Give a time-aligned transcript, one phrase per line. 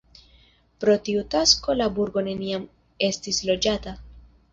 [0.83, 2.65] Pro tiu tasko la burgo neniam
[3.09, 3.95] estis loĝata.